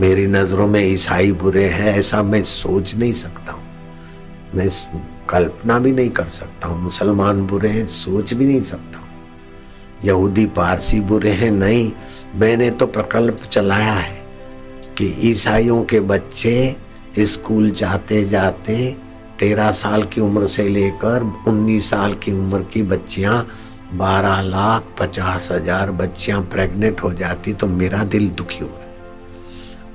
मेरी 0.00 0.26
नज़रों 0.26 0.66
में 0.66 0.80
ईसाई 0.80 1.32
बुरे 1.32 1.68
हैं, 1.68 1.98
ऐसा 1.98 2.22
मैं 2.22 2.42
सोच 2.44 2.94
नहीं 2.94 3.12
सकता 3.12 3.52
हूँ। 3.52 3.62
मैं 4.54 4.68
कल्पना 5.30 5.78
भी 5.78 5.92
नहीं 5.92 6.10
कर 6.10 6.28
सकता 6.28 6.68
हूँ। 6.68 6.80
मुसलमान 6.82 7.46
बुरे 7.46 7.68
हैं, 7.68 7.86
सोच 7.86 8.34
भी 8.34 8.46
नहीं 8.46 8.62
सकता 8.62 8.98
हूँ। 8.98 9.08
यहूदी, 10.04 10.46
पारसी 10.46 11.00
बुरे 11.00 11.32
हैं, 11.32 11.50
नहीं। 11.50 11.92
मैंने 12.36 12.70
तो 12.70 12.86
प्रकल्प 12.86 13.42
चलाया 13.52 13.92
है 13.92 14.18
कि 14.98 15.14
ईसाइयों 15.30 15.82
के 15.84 16.00
बच्चे 16.00 16.76
स्कूल 17.18 17.70
जाते 17.70 18.24
जाते 18.24 18.76
तेरह 19.38 19.70
साल 19.72 20.02
की 20.04 20.20
उम्र 20.20 20.46
से 20.46 20.68
लेकर 20.68 21.22
उन्नीस 21.48 21.90
साल 21.90 22.14
की 22.14 22.32
उम्र 22.32 22.62
की 22.72 22.82
बच्चियाँ, 22.82 23.46
बारह 23.94 24.40
लाख 24.40 24.94
पचास 25.00 25.48
हज़ार 25.52 25.90
बच्चियाँ 25.90 26.42
प्रेग्नेंट 26.42 27.02
हो 27.02 27.12
जाती 27.12 27.52
तो 27.52 27.66
मेरा 27.66 28.04
दिल 28.04 28.28
दुखी 28.30 28.64
हो 28.64 28.68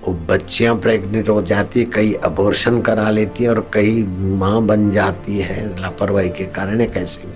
वो 0.08 0.14
बच्चियाँ 0.30 0.76
प्रेग्नेंट 0.76 1.30
हो 1.30 1.42
जाती 1.42 1.80
है, 1.80 1.86
कई 1.86 2.14
अबोर्शन 2.14 2.82
करा 2.82 3.10
लेती 3.10 3.44
है 3.44 3.50
और 3.50 3.70
कई 3.74 4.04
माँ 4.40 4.62
बन 4.62 4.92
जाती 4.92 5.38
है, 5.38 5.82
लापरवाही 5.82 6.30
के 6.30 6.44
कारण 6.44 6.86
कैसे 6.86 7.28
भी। 7.28 7.34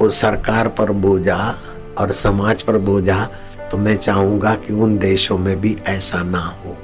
वो 0.00 0.08
सरकार 0.10 0.68
पर 0.68 0.90
बोझा 0.90 1.58
और 1.98 2.12
समाज 2.12 2.62
पर 2.62 2.78
बोझा 2.78 3.28
तो 3.70 3.78
मैं 3.78 3.96
चाहूँगा 3.96 4.54
कि 4.54 4.72
उन 4.72 4.98
देशों 4.98 5.38
में 5.38 5.60
भी 5.60 5.76
ऐसा 5.86 6.22
ना 6.22 6.44
हो। 6.64 6.76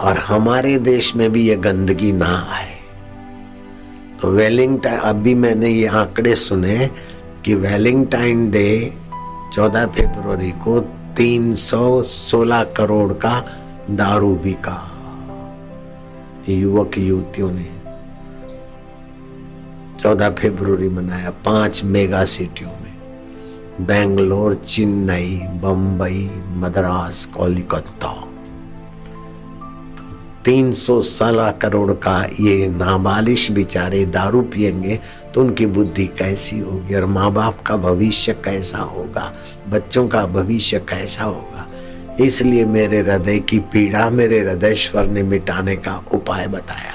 और 0.00 0.18
हमारे 0.18 0.78
देश 0.78 1.14
में 1.16 1.30
भी 1.32 1.48
ये 1.48 1.56
गंदगी 1.56 2.12
ना 2.12 2.48
आए। 2.52 2.74
तो 4.22 4.30
वेलिंगटाइन 4.30 4.98
अभी 4.98 5.34
मैंने 5.34 5.68
ये 5.68 5.86
आंकड़े 5.86 6.34
सुने 6.34 6.90
कि 7.44 7.54
वेलिंगटाइन 7.54 8.50
डे 8.50 8.92
14 9.54 9.86
फरवरी 9.86 10.50
को 10.64 10.80
316 11.14 12.64
करोड़ 12.76 13.12
का 13.12 13.38
दारू 13.90 14.36
बिका। 14.36 14.92
युवक 16.48 16.98
युवतियों 16.98 17.52
ने 17.52 17.66
14 20.02 20.30
फरवरी 20.30 20.88
मनाया 20.88 21.30
पाँच 21.30 21.84
मेगा 21.84 22.24
सिटियों 22.24 22.70
में। 22.70 22.96
बेंगलोर, 23.86 24.54
चेन्नई 24.54 25.40
बम्बई 25.46 26.30
मद्रास, 26.46 27.24
कोलकाता। 27.24 28.28
तीन 30.44 30.72
सौ 30.72 31.02
सोलह 31.02 31.50
करोड़ 31.50 31.92
का 31.92 32.24
ये 32.40 32.68
नाबालिश 32.68 33.50
बेचारे 33.50 34.06
दारू 34.06 34.42
पियेंगे 34.42 35.00
तो 35.34 35.40
उनकी 35.40 35.66
बुद्धि 35.66 36.06
कैसी 36.06 36.58
होगी 36.58 36.94
और 36.94 37.06
माँ 37.06 37.32
बाप 37.32 37.62
का 37.66 37.76
भविष्य 37.76 38.32
कैसा 38.32 38.78
होगा? 38.78 39.32
बच्चों 39.68 40.08
का 40.08 40.26
भविष्य 40.26 40.78
कैसा 40.78 41.24
होगा? 41.24 41.65
इसलिए 42.20 42.64
मेरे 42.64 42.98
हृदय 43.00 43.38
की 43.38 43.58
पीड़ा 43.58 44.10
मेरे 44.10 44.38
हृदयश्वर 44.40 45.06
ने 45.06 45.22
मिटाने 45.22 45.76
का 45.76 46.04
उपाय 46.12 46.46
बताया। 46.46 46.94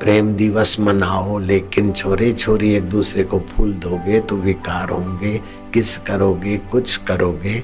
प्रेम 0.00 0.34
दिवस 0.34 0.76
मनाओ, 0.80 1.38
लेकिन 1.38 1.92
छोरे 1.92 2.32
छोरी 2.32 2.72
एक 2.74 2.84
दूसरे 2.84 3.24
को 3.24 3.38
फूल 3.40 3.72
दोगे 3.72 4.20
तो 4.20 4.36
विकार 4.36 4.90
होंगे। 4.90 5.40
किस 5.74 5.96
करोगे, 5.98 6.56
कुछ 6.56 6.96
करोगे, 6.96 7.62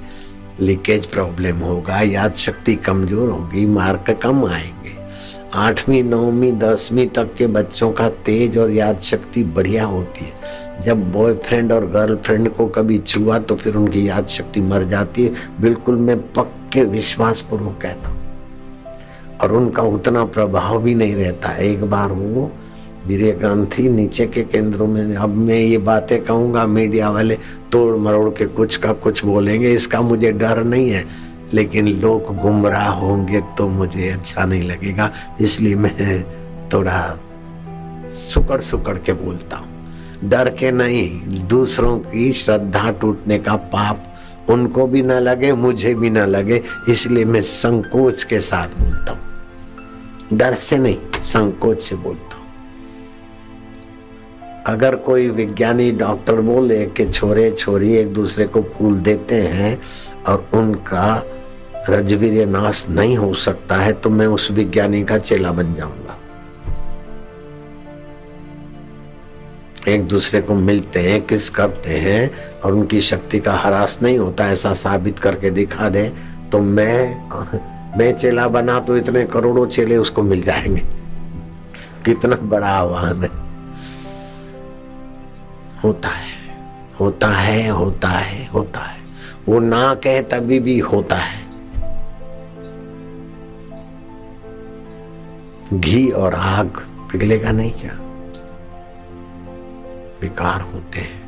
लीकेज 0.60 1.06
प्रॉब्लम 1.06 1.56
होगा, 1.56 2.00
याद 2.00 2.34
शक्ति 2.34 2.74
कमज़ोर 2.74 3.28
होगी, 3.28 3.66
मार्क 3.66 4.10
कम 4.22 4.44
आएँगे। 4.44 4.96
आठवीं, 5.54 6.02
नौवीं, 6.02 6.52
दसवीं 6.58 7.06
तक 7.06 7.34
के 7.34 7.46
बच्चों 7.46 7.92
का 7.92 8.08
तेज 8.08 8.58
और 8.58 8.70
याद 8.70 9.00
शक्ति 9.00 9.42
बढ़िया 9.44 9.84
होती 9.84 10.24
है। 10.24 10.61
जब 10.84 11.10
बॉयफ्रेंड 11.12 11.72
और 11.72 11.86
गर्लफ्रेंड 11.90 12.48
को 12.48 12.66
कभी 12.68 12.98
छुआ 12.98 13.38
तो 13.38 13.56
फिर 13.56 13.76
उनकी 13.76 14.08
याद 14.08 14.26
शक्ति 14.28 14.60
मर 14.62 14.84
जाती 14.84 15.24
है। 15.24 15.60
बिल्कुल 15.60 15.96
मैं 15.98 16.18
पक्के 16.32 16.84
विश्वास 16.86 17.40
पूर्वक 17.50 17.78
कहता 17.82 18.08
हूँ। 18.08 18.20
और 19.40 19.52
उनका 19.52 19.82
उतना 19.82 20.24
प्रभाव 20.26 20.82
भी 20.82 20.94
नहीं 20.94 21.14
रहता। 21.14 21.54
एक 21.58 21.84
बार 21.84 22.12
वो 22.12 22.50
वीर 23.06 23.34
ग्रंथी 23.36 23.88
नीचे 23.88 24.26
के 24.26 24.42
केंद्रों 24.44 24.86
में, 24.86 25.16
अब 25.16 25.34
मैं 25.36 25.58
ये 25.58 25.78
बातें 25.80 26.24
कहूँगा, 26.24 26.66
मीडिया 26.66 27.10
वाले 27.10 27.36
तोड़ 27.72 27.96
मरोड़ 27.96 28.28
के 28.30 28.46
कुछ 28.48 28.76
का 28.76 28.92
कुछ 28.94 29.24
बोलेंगे, 29.24 29.72
इसका 29.72 30.00
मुझे 30.00 30.32
डर 30.32 30.62
नहीं 30.64 30.90
है। 30.90 31.04
लेकिन 31.54 31.88
लोग 32.00 32.36
गुमराह 32.36 32.88
होंगे 32.90 33.40
तो 33.58 33.68
मुझे 33.68 34.08
अच्छा 34.10 34.44
नहीं 34.44 34.62
लगेगा, 34.62 35.10
इसलिए 35.40 35.74
मैं 35.76 36.22
थोड़ा 36.72 37.18
सुकड़ 38.14 38.60
सुकड़ 38.60 38.96
के 38.98 39.12
बोलता 39.14 39.56
हूँ। 39.56 39.71
डर 40.24 40.48
के 40.50 40.70
नहीं, 40.70 41.46
दूसरों 41.48 41.98
की 41.98 42.32
श्रद्धा 42.32 42.90
टूटने 42.90 43.38
का 43.38 43.56
पाप 43.72 44.08
उनको 44.50 44.86
भी 44.86 45.02
ना 45.02 45.18
लगे, 45.18 45.52
मुझे 45.52 45.94
भी 45.94 46.10
ना 46.10 46.24
लगे, 46.26 46.62
इसलिए 46.88 47.24
मैं 47.24 47.42
संकोच 47.42 48.22
के 48.22 48.40
साथ 48.40 48.68
बोलता 48.80 49.12
हूँ। 49.12 50.38
डर 50.38 50.54
से 50.54 50.78
नहीं, 50.78 50.98
संकोच 51.22 51.82
से 51.82 51.96
बोलता 51.96 52.36
हूँ। 52.36 52.40
अगर 54.66 54.96
कोई 54.96 55.28
विज्ञानी 55.30 55.90
डॉक्टर 55.92 56.40
बोले 56.40 56.84
कि 56.86 57.08
छोरे, 57.10 57.50
छोरी 57.50 57.92
एक 57.92 58.12
दूसरे 58.12 58.46
को 58.46 58.62
फूल 58.74 59.00
देते 59.00 59.42
हैं 59.42 59.78
और 60.28 60.48
उनका 60.54 61.22
रजवीर 61.90 62.46
नाश 62.46 62.86
नहीं 62.88 63.16
हो 63.16 63.32
सकता 63.34 63.76
है 63.76 63.92
तो 63.92 64.10
मैं 64.10 64.26
उस 64.26 64.50
विज्ञानी 64.50 65.02
का 65.04 65.18
चेला 65.18 65.52
बन 65.52 65.74
जाऊँगा। 65.74 66.18
एक 69.88 70.06
दूसरे 70.08 70.40
को 70.40 70.54
मिलते 70.54 71.00
हैं, 71.00 71.22
किस 71.22 71.50
करते 71.50 71.90
हैं 71.90 72.30
और 72.60 72.74
उनकी 72.74 73.00
शक्ति 73.00 73.40
का 73.40 73.54
हरास 73.54 73.98
नहीं 74.02 74.18
होता, 74.18 74.46
ऐसा 74.46 74.74
साबित 74.74 75.18
करके 75.18 75.50
दिखा 75.50 75.88
दे 75.88 76.12
तो 76.52 76.58
मैं 76.58 77.28
मैं 77.98 78.12
चेला 78.12 78.48
बना 78.48 78.80
तो 78.80 78.96
इतने 78.96 79.24
करोड़ों 79.24 79.66
चेले 79.66 79.96
उसको 79.96 80.22
मिल 80.22 80.42
जाएँगे। 80.42 80.82
कितना 82.04 82.36
बड़ा 82.36 82.68
आह्वान 82.68 83.22
है। 83.22 83.30
होता 85.84 86.08
है 86.08 86.32
होता 87.00 87.28
है 87.28 87.68
होता 87.68 88.08
है 88.08 88.46
होता 88.46 88.80
है। 88.80 89.00
वो 89.48 89.58
ना 89.58 89.94
कहे 89.94 90.22
तभी 90.22 90.60
भी 90.60 90.78
होता 90.78 91.16
है। 91.16 91.40
घी 95.72 96.10
और 96.10 96.34
आग 96.34 96.68
पिघलेगा 97.12 97.50
नहीं 97.50 97.72
क्या? 97.72 98.01
बेकार 100.22 100.60
होते 100.64 101.00
हैं। 101.00 101.20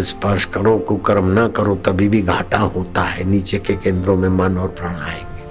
स्पर्श 0.00 0.44
करो 0.44 0.78
कुकर्म 0.78 1.26
ना 1.28 1.46
करो, 1.48 1.74
तभी 1.76 2.08
भी 2.08 2.22
घाटा 2.22 2.58
होता 2.58 3.02
है। 3.02 3.24
नीचे 3.24 3.58
के 3.58 3.74
केंद्रों 3.76 4.16
में 4.16 4.28
मन 4.28 4.58
और 4.58 4.68
प्राण 4.70 4.94
आएँगे। 4.94 5.44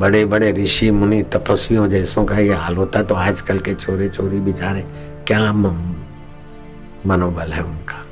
बड़े 0.00 0.24
बड़े 0.24 0.52
ऋषि, 0.52 0.90
मुनि, 0.90 1.22
तपस्वियों 1.32 1.88
जैसों 1.88 2.24
का 2.24 2.38
ये 2.38 2.54
हाल 2.54 2.76
होता 2.76 2.98
है 2.98 3.04
तो 3.04 3.14
आजकल 3.16 3.58
के 3.58 3.74
छोरे 3.74 4.08
छोरी 4.08 4.40
बेचारे, 4.40 4.84
क्या 5.26 5.52
मनोबल 7.06 7.52
है 7.52 7.62
उनका? 7.62 8.04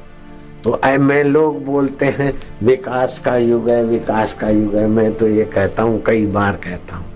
तो 0.65 0.81
ऐ 0.85 0.97
मैं 0.99 1.23
लोग 1.25 1.65
बोलते 1.65 2.07
हैं, 2.09 2.33
विकास 2.63 3.19
का 3.19 3.37
युग 3.37 3.69
है, 3.71 3.85
विकास 3.85 4.33
का 4.35 4.49
युग 4.49 4.75
है। 4.77 4.87
मैं 4.87 5.13
तो 5.15 5.29
ये 5.29 5.45
कहता 5.45 5.83
हूँ, 5.83 6.03
कई 6.03 6.27
बार 6.29 6.57
कहता 6.65 6.97
हूँ, 6.97 7.07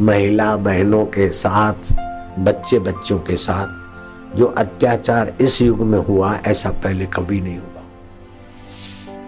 महिला 0.00 0.56
बहनों 0.58 1.04
के 1.06 1.28
साथ 1.28 1.94
बच्चे 2.38 2.78
बच्चों 2.78 3.18
के 3.18 3.36
साथ 3.36 4.36
जो 4.36 4.46
अत्याचार 4.46 5.36
इस 5.40 5.62
युग 5.62 5.80
में 5.80 5.98
हुआ, 5.98 6.38
ऐसा 6.46 6.70
पहले 6.70 7.06
कभी 7.06 7.40
नहीं 7.40 7.58
हुआ। 7.58 7.82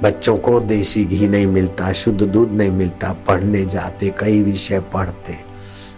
बच्चों 0.02 0.36
को 0.36 0.60
देसी 0.60 1.04
घी 1.04 1.28
नहीं 1.28 1.46
मिलता, 1.46 1.92
शुद्ध 1.92 2.22
दूध 2.22 2.52
नहीं 2.52 2.70
मिलता, 2.70 3.12
पढ़ने 3.12 3.64
जाते, 3.64 4.14
कई 4.18 4.42
विषय 4.42 4.80
पढ़ते। 4.80 5.36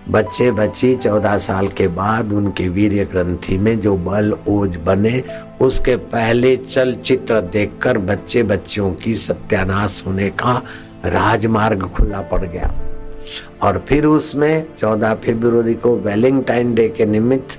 बच्चे 0.09 0.51
बच्ची 0.51 0.95
चौदह 0.95 1.39
साल 1.39 1.69
के 1.69 1.89
बाद 1.89 2.33
उनके 2.33 2.69
वीर्य 2.69 3.05
ग्रंथि 3.05 3.59
में 3.59 3.81
जो 3.81 3.97
बल 3.97 4.37
ओज 4.49 4.77
बने, 4.77 5.23
उसके 5.61 5.97
पहले 5.97 6.57
चलचित्र 6.57 7.41
देखकर 7.41 7.99
बच्चे 7.99 8.43
बच्चियों 8.43 8.93
की 8.93 9.15
सत्यानाश 9.15 10.03
होने 10.07 10.31
का 10.31 10.63
राजमार्ग 11.05 11.83
खुला 11.83 12.21
पड़ 12.21 12.45
गया। 12.45 12.90
और 13.63 13.85
फिर 13.89 14.07
उसमें 14.07 14.67
चौदह 14.79 15.15
फरवरी 15.15 15.75
को 15.75 15.97
वेलिंगटाइन 15.97 16.75
डे 16.75 16.89
के 16.89 17.07
निमित्त 17.07 17.59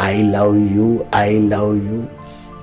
I 0.00 0.22
love 0.22 0.56
you 0.56 1.04
I 1.14 1.38
love 1.38 1.74
you 1.74 2.02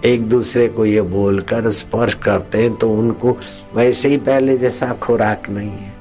एक 0.05 0.29
दूसरे 0.29 0.67
को 0.67 0.85
ये 0.85 1.01
बोलकर 1.01 1.69
स्पर्श 1.69 2.13
करते 2.13 2.61
हैं 2.61 2.75
तो 2.75 2.93
उनको 2.93 3.37
वैसे 3.75 4.09
ही 4.09 4.17
पहले 4.17 4.57
जैसा 4.57 4.93
खुराक 4.93 5.49
नहीं 5.49 5.69
है। 5.69 5.93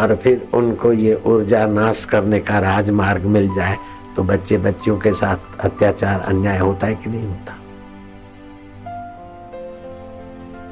और 0.00 0.14
फिर 0.16 0.48
उनको 0.54 0.92
ये 0.92 1.22
ऊर्जा 1.26 1.66
नाश 1.66 2.04
करने 2.04 2.40
का 2.40 2.58
राजमार्ग 2.58 3.24
मिल 3.24 3.48
जाए 3.48 3.76
तो 4.16 4.22
बच्चे 4.22 4.58
बच्चियों 4.58 4.98
के 4.98 5.12
साथ 5.12 5.36
अत्याचार, 5.60 6.20
अन्याय 6.20 6.58
होता 6.58 6.86
है 6.86 6.94
कि 6.94 7.10
नहीं 7.10 7.26
होता? 7.26 7.56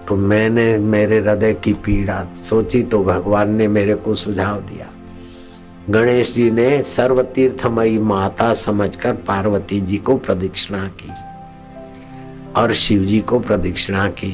तो 0.08 0.16
मैंने 0.16 0.78
मेरे 0.78 1.18
हृदय 1.18 1.52
की 1.54 1.72
पीड़ा 1.74 2.24
सोची 2.34 2.82
तो 2.82 3.02
भगवान 3.04 3.54
ने 3.54 3.68
मेरे 3.68 3.94
को 3.94 4.14
सुझाव 4.14 4.60
दिया। 4.60 4.88
गणेश 5.90 6.34
जी 6.34 6.50
ने 6.50 6.82
सर्व 6.82 7.22
तीर्थमयी 7.22 7.98
माता 7.98 8.52
समझकर 8.54 9.12
पार्वती 9.12 9.80
जी 9.80 9.96
को 9.96 10.16
प्रदक्षिणा 10.16 10.86
की 11.00 11.10
और 12.56 12.72
शिव 12.72 13.04
जी 13.04 13.20
को 13.20 13.38
प्रदक्षिणा 13.40 14.06
की। 14.08 14.32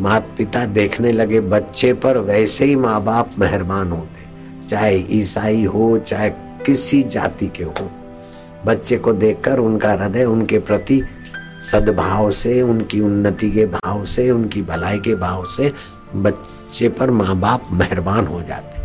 माता 0.00 0.34
पिता 0.38 0.64
देखने 0.64 1.12
लगे, 1.12 1.40
बच्चे 1.40 1.92
पर 1.92 2.18
वैसे 2.18 2.64
ही 2.64 2.76
माँ 2.76 3.02
बाप 3.04 3.30
मेहरबान 3.38 3.92
होते, 3.92 4.66
चाहे 4.68 4.96
ईसाई 5.10 5.64
हो, 5.64 5.98
चाहे 5.98 6.30
किसी 6.66 7.02
जाति 7.02 7.46
के 7.46 7.64
हो। 7.64 7.90
बच्चे 8.66 8.96
को 8.96 9.12
देखकर 9.12 9.58
उनका 9.58 9.92
हृदय 9.92 10.24
उनके 10.24 10.58
प्रति 10.58 11.02
सद्भाव 11.70 12.30
से, 12.30 12.60
उनकी 12.62 13.00
उन्नति 13.00 13.50
के 13.50 13.66
भाव 13.66 14.04
से, 14.04 14.30
उनकी 14.30 14.62
भलाई 14.62 14.98
के 15.00 15.14
भाव 15.14 15.44
से 15.46 15.72
बच्चे 16.16 16.88
पर 16.88 17.10
माँ 17.10 17.36
बाप 17.40 17.68
मेहरबान 17.72 18.26
हो 18.26 18.42
जाते 18.48 18.82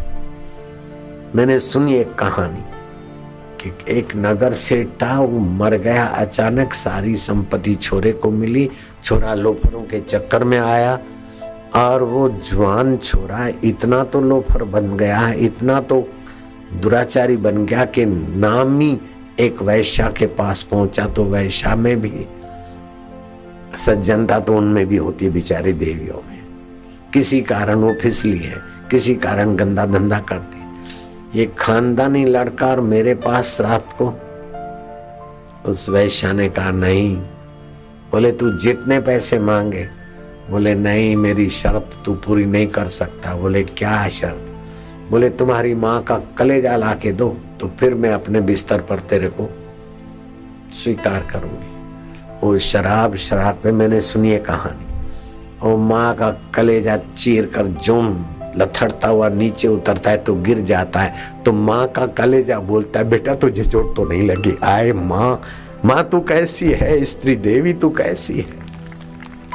मैंने 1.38 1.60
सुनी 1.60 1.94
एक 1.96 2.14
कहानी 2.16 2.64
कि 3.62 3.72
एक 3.94 4.16
नगर 4.16 4.54
सेठ 4.54 4.88
था 5.02 5.20
वो 5.20 5.40
मर 5.40 5.76
गया, 5.78 6.06
अचानक 6.06 6.74
सारी 6.74 7.16
संपत्ति 7.16 7.76
छोरे 7.76 8.12
को 8.14 8.32
मिली, 8.32 8.70
छोरा 9.04 9.34
लोफरों 9.34 9.82
के 9.84 10.00
चक्कर 10.00 10.44
में 10.44 10.58
आया, 10.58 11.00
और 11.76 12.04
वो 12.04 12.28
जवान 12.30 12.96
छोरा 12.98 13.48
इतना 13.64 14.04
तो 14.04 14.22
लोफर 14.22 14.64
बन 14.64 14.96
गया, 14.98 15.30
इतना 15.34 15.80
तो 15.82 16.08
दुराचारी 16.74 17.38
बन 17.38 17.66
गया 17.66 17.86
कि 17.86 18.06
नामी 18.06 19.00
एक 19.40 19.62
वैश्या 19.62 20.10
के 20.18 20.26
पास 20.40 20.62
पहुँचा 20.64 21.08
तो 21.08 21.24
वैश्या 21.26 21.76
में 21.76 22.00
भी 22.02 22.28
सज्जनता 23.86 24.40
तो 24.40 24.56
उनमें 24.58 24.86
भी 24.88 24.98
होती 24.98 25.26
है 25.26 25.32
बेचारे 25.32 25.74
देवियों 25.74 26.22
में। 26.30 26.40
किसी 27.14 27.42
कारण 27.42 27.76
वो 27.76 27.94
फिसली 28.02 28.38
है, 28.38 28.62
किसी 28.92 29.16
कारण 29.16 29.56
गंदा 29.56 29.86
धंधा 29.86 30.20
करती 30.20 30.58
ये 31.36 31.46
खानदानी 31.60 32.24
लड़का 32.26 32.68
और 32.68 32.80
मेरे 32.82 33.14
पास 33.16 33.58
रात 33.62 33.94
को, 34.02 34.08
उस 35.72 35.90
वैश्या 35.90 36.32
ने 36.32 36.48
कहा, 36.50 36.72
नहीं। 36.72 37.16
बोले, 38.12 38.32
तू 38.32 38.52
जितने 38.58 39.00
पैसे 39.00 39.40
मांगे। 39.40 39.84
बोले, 40.50 40.74
नहीं, 40.76 41.16
मेरी 41.16 41.50
शर्त 41.50 41.98
तू 42.06 42.14
पूरी 42.16 42.46
नहीं 42.46 42.68
कर 42.68 42.88
सकता। 42.88 43.36
बोले, 43.36 43.64
क्या 43.64 43.92
है 43.92 44.10
शर्त? 44.10 44.50
बोले, 45.12 45.30
तुम्हारी 45.30 45.74
माँ 45.76 46.02
का 46.04 46.18
कलेजा 46.38 46.76
ला 46.76 46.94
के 46.94 47.12
दो 47.12 47.30
तो 47.60 47.72
फिर 47.80 47.94
मैं 47.94 48.12
अपने 48.12 48.42
बिस्तर 48.42 48.82
पर 48.82 49.00
तेरे 49.00 49.30
को 49.30 49.50
स्वीकार 50.74 51.28
करूँगी। 51.32 51.79
वो 52.44 52.58
शराब 52.60 53.16
शराब 53.16 53.60
पे 53.64 53.72
मैंने 53.72 54.02
सुनी 54.02 54.32
है 54.32 54.40
कहानी। 54.40 54.86
और 55.60 55.78
माँ 55.78 56.16
का 56.16 56.30
कलेजा 56.54 56.98
चीर 56.98 57.46
कर 57.46 57.68
जोम 57.68 58.26
लथड़ता 58.58 59.08
हुआ 59.08 59.30
नीचे 59.30 59.68
उतरता 59.68 60.12
है 60.12 60.18
तो 60.18 60.36
गिर 60.36 60.62
जाता 60.62 61.00
है। 61.00 61.44
तो 61.46 61.54
माँ 61.54 61.88
का 61.88 62.06
कलेजा 62.06 62.60
बोलता 62.60 63.00
है, 63.00 63.10
बेटा, 63.10 63.36
तुझे 63.36 63.64
चोट 63.64 63.96
तो 63.96 64.06
नहीं 64.06 64.24
लगी। 64.24 64.56
आए 64.64 64.92
माँ। 64.92 65.42
माँ, 65.86 66.04
तू 66.04 66.20
कैसी 66.20 66.72
है? 66.72 67.06
स्त्री 67.06 67.36
देवी, 67.36 67.74
तू 67.74 67.90
कैसी 67.90 68.38
है? 68.38 68.46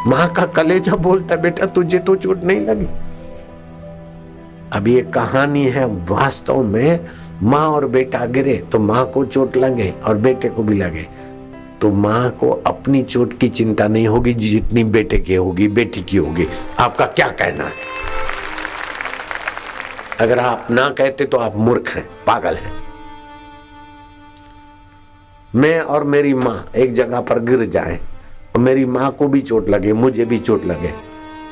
माँ 0.07 0.29
का 0.29 0.47
कलेजा 0.47 0.97
बोलता 0.97 1.35
है, 1.35 1.43
बेटा, 1.43 1.67
तुझे 1.67 1.99
तो 1.99 2.17
चोट 2.17 2.45
नहीं 2.45 2.61
लगी। 2.61 2.87
अब 4.73 4.89
ये 4.89 5.03
कहानी 5.03 5.65
है 5.65 5.87
वास्तव 5.87 6.63
में 6.63 7.01
माँ 7.43 7.69
और 7.69 7.87
बेटा 7.87 8.25
गिरे 8.27 8.57
तो 8.73 8.79
माँ 8.79 9.07
को 9.07 9.25
चोट 9.25 9.57
लगे 9.57 9.95
और 10.05 10.17
बेटे 10.17 10.49
को 10.49 10.63
भी 10.63 10.75
लगे। 10.75 11.07
तो 11.85 11.91
माँ 11.93 12.31
को 12.31 12.51
अपनी 12.67 13.03
चोट 13.03 13.37
की 13.39 13.49
चिंता 13.49 13.87
नहीं 13.89 14.07
होगी, 14.09 14.33
जितनी 14.35 14.85
बेटे 14.85 15.19
की 15.19 15.35
होगी, 15.35 15.67
बेटी 15.69 16.03
की 16.03 16.17
होगी। 16.17 16.47
आपका 16.79 17.07
क्या 17.07 17.29
कहना 17.31 17.65
है? 17.65 17.73
अगर 20.21 20.39
आप 20.39 20.69
ना 20.71 20.89
कहते 20.91 21.25
तो 21.25 21.39
आप 21.39 21.57
मूर्ख 21.57 21.89
हैं, 21.89 22.05
पागल 22.27 22.55
हैं। 22.55 22.73
मैं 25.55 25.81
और 25.81 26.05
मेरी 26.05 26.35
माँ 26.35 26.71
एक 26.77 26.93
जगह 26.93 27.21
पर 27.21 27.41
गिर 27.41 27.69
जाए, 27.71 28.01
और 28.55 28.61
मेरी 28.61 28.85
माँ 28.87 29.11
को 29.11 29.29
भी 29.29 29.41
चोट 29.41 29.69
लगे, 29.69 29.93
मुझे 29.93 30.25
भी 30.25 30.39
चोट 30.39 30.67
लगे 30.67 30.95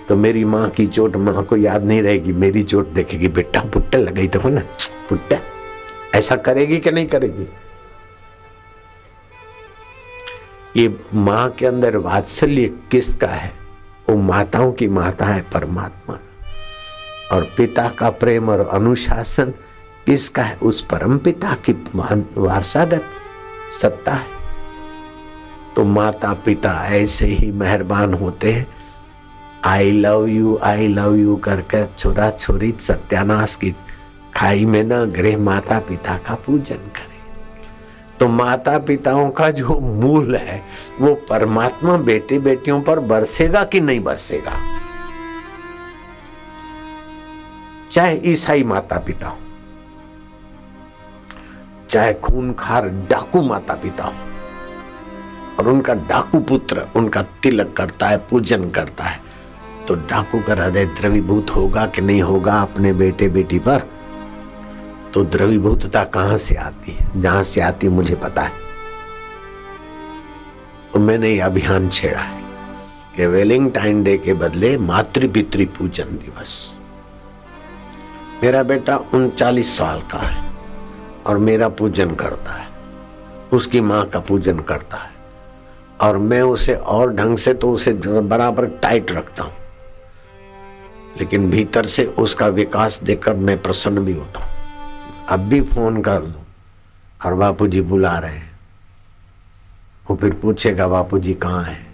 तो 0.09 0.17
मेरी 0.17 0.45
माँ 0.45 0.69
की 0.71 0.87
चोट 0.87 1.17
माँ 1.17 1.43
को 1.45 1.57
याद 1.57 1.85
नहीं 1.85 2.03
रहेगी, 2.03 2.33
मेरी 2.33 2.63
चोट 2.63 2.89
देखेगी, 2.89 3.29
बेटा, 3.29 3.61
पुट्टे 3.65 3.99
लगी 3.99 4.29
तो 4.29 4.49
ना? 4.49 4.61
पुट्टा। 5.09 5.39
ऐसा 6.15 6.37
करेगी 6.37 6.79
कि 6.79 6.91
नहीं 6.91 7.07
करेगी? 7.07 7.49
ये 10.77 11.01
माँ 11.15 11.51
के 11.51 11.67
अंदर 11.67 11.97
वात्सल्य 11.97 12.75
किसका 12.91 13.27
है? 13.27 13.53
वो 14.11 14.17
माताओं 14.17 14.73
की 14.73 14.89
माता 14.89 15.25
है 15.25 15.41
परमात्मा। 15.41 16.19
और 17.33 17.43
पिता 17.57 17.89
का 17.89 18.11
प्रेम 18.11 18.49
और 18.49 18.69
अनुशासन 18.73 19.45
किसका 20.07 20.43
है? 20.43 20.57
उस 20.57 20.83
परम 20.83 21.19
पिता 21.19 21.55
की 21.55 21.73
वारसागत 22.39 23.05
सत्ता 23.81 24.13
है। 24.13 24.27
तो 25.77 25.85
माता 25.85 26.33
पिता 26.33 26.89
ऐसे 26.89 27.27
ही 27.27 27.53
मेहरबान 27.53 28.15
होते 28.15 28.53
हैं। 28.53 28.67
I 29.65 29.91
love 29.91 30.27
you 30.27 30.59
I 30.63 30.89
love 30.89 31.15
you 31.15 31.37
करके 31.37 31.87
छोरा 31.87 32.31
छोरी 32.31 32.75
सत्यानाश 32.81 33.57
की 33.57 33.77
खाई 34.37 34.65
में 34.65 34.83
न 34.83 35.05
गृह 35.05 35.39
माता 35.39 35.79
पिता 35.79 36.17
का 36.17 36.35
पूजन 36.35 36.77
करे। 36.77 37.12
तो 38.23 38.27
माता 38.29 38.79
पिताओं 38.79 39.31
का 39.31 39.51
जो 39.51 39.79
मूल 39.81 40.35
है, 40.37 40.63
वो 41.01 41.15
परमात्मा 41.29 41.97
बेटे 41.99 42.39
बेटियों 42.39 42.81
पर 42.83 42.99
बरसेगा 43.03 43.63
कि 43.65 43.81
नहीं 43.81 44.01
बरसेगा? 44.01 44.53
चाहे 47.91 48.21
ईसाई 48.25 48.63
माता 48.65 48.99
पिता 48.99 49.29
हो 49.29 49.39
चाहे 51.91 52.13
खूनखार 52.15 52.89
डाकू 53.11 53.43
माता 53.43 53.75
पिता 53.75 54.05
हो 54.05 54.13
और 55.59 55.69
उनका 55.69 55.95
डाकू 55.95 56.41
पुत्र, 56.41 56.87
उनका 56.97 57.23
तिलक 57.43 57.73
करता 57.77 58.09
है, 58.09 58.19
पूजन 58.31 58.69
करता 58.71 59.05
है 59.05 59.21
तो 59.89 59.95
डाकू 59.95 60.41
का 60.41 60.55
हृदय 60.55 60.85
द्रवीभूत 61.01 61.51
होगा 61.57 61.87
कि 61.87 62.03
नहीं 62.03 62.23
होगा 62.23 62.61
अपने 62.61 62.93
बेटे 62.93 63.29
बेटी 63.29 63.59
पर? 63.59 63.89
तो 65.15 65.25
द्रवीभूतता 65.25 66.05
कहाँ 66.05 66.37
से 66.37 66.55
आती 66.55 66.93
है? 66.93 67.21
जहाँ 67.21 67.43
से 67.43 67.61
आती 67.61 67.87
है, 67.87 67.93
मुझे 67.93 68.15
पता 68.15 68.43
है। 68.43 68.53
तो 70.93 70.99
मैंने 70.99 71.31
ये 71.31 71.41
अभियान 71.41 71.89
छेड़ा 71.89 72.21
है 72.21 72.43
कि 73.17 73.27
वेलिंगटाइन 73.27 74.03
डे 74.03 74.19
के 74.19 74.35
बदले 74.35 74.79
मातृ 74.79 75.29
पितृ 75.29 75.65
पूजन 75.65 76.05
दिवस। 76.05 76.73
मेरा 78.43 78.63
बेटा 78.63 78.97
उनचालीस 78.97 79.79
साल 79.79 80.01
का 80.01 80.19
है 80.19 80.53
और 81.27 81.39
मेरा 81.39 81.69
पूजन 81.69 82.15
करता 82.15 82.53
है। 82.53 82.69
उसकी 83.53 83.81
माँ 83.81 84.05
का 84.07 84.21
पूजन 84.21 84.59
करता 84.59 84.97
है। 84.97 85.11
और 86.01 86.17
मैं 86.19 86.43
उसे 86.43 86.75
और 86.75 87.13
ढंग 87.15 87.37
से 87.37 87.55
तो 87.55 87.73
उसे 87.73 87.93
बराबर 87.93 88.67
टाइट 88.67 89.13
रखता 89.13 89.45
हूँ। 89.45 89.53
लेकिन 91.19 91.51
भीतर 91.51 91.87
से 91.87 92.05
उसका 92.05 92.47
विकास 92.47 93.03
देखकर 93.03 93.35
मैं 93.35 93.63
प्रसन्न 93.63 94.05
भी 94.05 94.13
होता 94.13 94.41
हूँ। 94.41 94.52
अब 95.33 95.41
भी 95.41 95.61
फ़ोन 95.61 96.03
कर 96.03 96.23
लू 96.23 96.41
और 97.27 97.35
बापू 97.35 97.69
जी 97.69 97.81
बुला 97.81 98.19
रहे 98.19 98.37
हैं। 98.37 98.53
वो 100.11 100.17
फिर 100.17 100.35
पूछेगा 100.35 100.89
बापू 100.89 101.19
जी 101.19 101.35
कहाँ 101.35 101.65
है? 101.65 101.87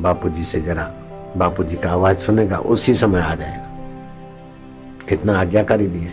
बापू 0.00 0.28
जी 0.28 0.42
से 0.42 0.60
जरा 0.60 0.92
बापू 1.36 1.64
जी 1.64 1.76
का 1.76 1.90
आवाज़ 1.90 2.18
सुनेगा, 2.18 2.58
उसी 2.58 2.94
समय 2.94 3.20
आ 3.20 3.34
जाएगा। 3.34 3.68
इतना 5.12 5.40
आज्ञाकारी 5.40 5.86
भी 5.86 6.00
है। 6.00 6.12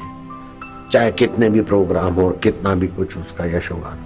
चाहे 0.91 1.11
कितने 1.11 1.49
भी 1.49 1.61
प्रोग्राम 1.61 2.13
हो, 2.13 2.31
कितना 2.31 2.75
भी 2.75 2.87
कुछ 2.87 3.17
उसका 3.17 3.45
यशोगान 3.45 3.97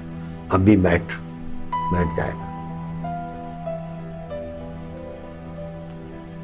अब 0.51 0.59
भी 0.59 0.77
बैठ 0.77 1.01
बैठ 1.75 2.17
जाएगा। 2.17 2.45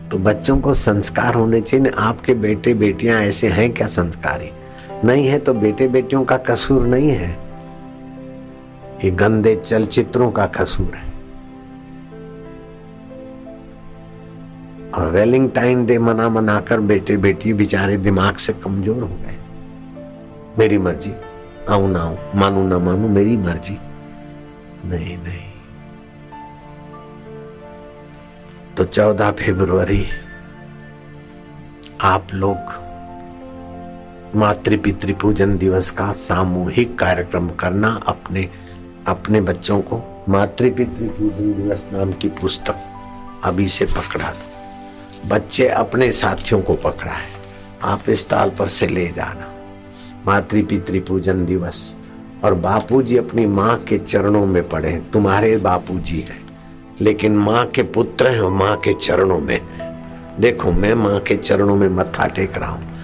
तो 0.09 0.17
बच्चों 0.17 0.57
को 0.57 0.73
संस्कार 0.73 1.33
होने 1.33 1.61
चाहिए। 1.61 1.91
आपके 1.99 2.33
बेटे 2.33 2.73
बेटियाँ 2.73 3.21
ऐसे 3.21 3.49
हैं 3.49 3.73
क्या 3.73 3.87
संस्कारी? 3.87 4.51
नहीं 5.03 5.27
है 5.27 5.39
तो 5.39 5.53
बेटे 5.53 5.87
बेटियों 5.87 6.23
का 6.25 6.37
कसूर 6.37 6.85
नहीं 6.87 7.09
है। 7.09 7.29
ये 9.03 9.11
गंदे 9.11 9.55
चलचित्रों 9.55 10.31
का 10.31 10.45
कसूर 10.47 10.95
है। 10.95 11.13
और 14.91 15.09
वेलिंगटाइन 15.11 15.85
डे 15.85 15.97
मना 15.99 16.29
मना 16.29 16.59
कर 16.61 16.79
बेटे 16.79 17.17
बेटी 17.17 17.53
बेचारे 17.53 17.97
दिमाग 17.97 18.35
से 18.35 18.53
कमज़ोर 18.53 19.03
हो 19.03 19.07
गए। 19.07 19.37
मेरी 20.59 20.77
मर्ज़ी। 20.77 21.13
आऊ 21.69 21.87
ना 21.87 22.01
आऊ 22.01 22.15
मानू 22.35 22.67
ना 22.67 22.79
मानू 22.79 23.07
मेरी 23.07 23.37
मर्ज़ी। 23.37 23.77
नहीं 24.85 25.17
नहीं। 25.17 25.43
तो 28.77 28.85
चौदह 28.85 29.31
फरवरी 29.31 30.05
आप 32.03 32.33
लोग 32.33 32.84
मातृ 34.35 34.77
पितृ 34.77 35.13
पूजन 35.13 35.57
दिवस 35.57 35.89
का 35.91 36.11
सामूहिक 36.11 36.97
कार्यक्रम 36.99 37.47
करना 37.49 37.89
अपने 38.07 38.49
अपने 39.07 39.41
बच्चों 39.41 39.79
को 39.81 40.25
मातृ 40.29 40.69
पितृ 40.69 41.07
पूजन 41.07 41.53
दिवस 41.53 41.85
नाम 41.93 42.11
की 42.11 42.29
पुस्तक 42.29 42.75
अभी 43.43 43.67
से 43.67 43.85
पकड़ा 43.85 44.31
दो। 44.31 45.29
बच्चे 45.29 45.67
अपने 45.67 46.11
साथियों 46.11 46.61
को 46.61 46.73
पकड़ा 46.75 47.11
है 47.11 47.27
आप 47.83 48.09
स्टॉल 48.09 48.49
पर 48.49 48.67
से 48.67 48.87
ले 48.87 49.07
जाना। 49.07 49.51
मातृ 50.27 50.61
पितृ 50.63 50.99
पूजन 50.99 51.45
दिवस। 51.45 51.95
और 52.43 52.53
बापूजी 52.53 53.17
अपनी 53.17 53.45
माँ 53.45 53.77
के 53.79 53.97
चरणों 53.97 54.45
में 54.45 54.67
पड़े 54.69 55.01
तुम्हारे 55.13 55.55
बापूजी 55.57 56.19
हैं। 56.19 56.39
लेकिन 57.01 57.37
माँ 57.37 57.65
के 57.65 57.83
पुत्र 57.83 58.31
हैं 58.31 58.49
माँ 58.49 58.75
के 58.77 58.93
चरणों 58.93 59.39
में 59.39 59.59
देखो, 60.39 60.71
मैं 60.71 60.93
माँ 60.93 61.19
के 61.19 61.35
चरणों 61.37 61.75
में 61.75 61.89
मत्था 61.89 62.27
टेक 62.27 62.57
रहा 62.57 62.71
हूँ। 62.71 62.94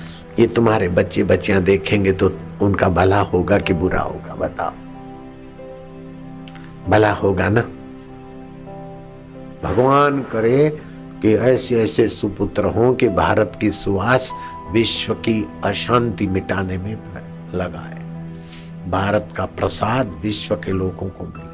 ये 0.41 0.47
तुम्हारे 0.47 0.89
बच्चे 0.89 1.23
बच्चियाँ 1.23 1.61
देखेंगे 1.61 2.11
तो 2.11 2.31
उनका 2.61 2.89
भला 2.89 3.19
होगा 3.21 3.59
कि 3.59 3.73
बुरा 3.73 4.01
होगा, 4.01 4.35
बताओ। 4.35 4.71
भला 6.89 7.13
होगा 7.13 7.49
ना? 7.49 7.61
भगवान 9.63 10.21
करे 10.21 10.79
कि 11.21 11.33
ऐसे 11.33 11.83
ऐसे 11.83 12.09
सुपुत्र 12.09 12.65
हों 12.65 12.93
कि 12.93 13.09
भारत 13.09 13.57
की 13.61 13.71
सुवास 13.71 14.33
विश्व 14.71 15.13
की 15.13 15.47
अशांति 15.63 16.27
मिटाने 16.27 16.77
में 16.77 16.97
लगाए। 17.55 18.01
भारत 18.89 19.29
का 19.37 19.45
प्रसाद 19.45 20.19
विश्व 20.23 20.55
के 20.55 20.71
लोगों 20.71 21.09
को 21.09 21.23
मिले। 21.23 21.50